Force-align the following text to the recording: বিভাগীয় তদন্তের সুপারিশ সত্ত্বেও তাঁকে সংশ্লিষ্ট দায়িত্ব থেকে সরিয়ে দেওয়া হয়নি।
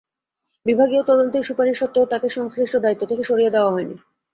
বিভাগীয় 0.65 1.03
তদন্তের 1.03 1.43
সুপারিশ 1.43 1.75
সত্ত্বেও 1.79 2.05
তাঁকে 2.05 2.27
সংশ্লিষ্ট 2.29 2.73
দায়িত্ব 2.75 3.03
থেকে 3.05 3.23
সরিয়ে 3.23 3.53
দেওয়া 3.55 3.71
হয়নি। 3.71 3.95